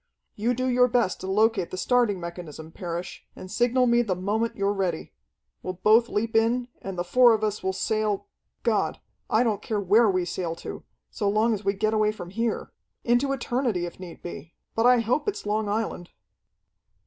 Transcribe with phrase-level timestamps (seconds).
[0.35, 4.55] "You do your best to locate the starting mechanism, Parrish, and signal me the moment
[4.55, 5.13] you're ready.
[5.61, 8.25] We'll both leap in, and the four of us will sail
[8.63, 12.31] God, I don't care where we sail to, so long as we get away from
[12.31, 12.71] here!
[13.03, 14.55] Into eternity, if need be.
[14.73, 16.09] But I hope it's Long Island!"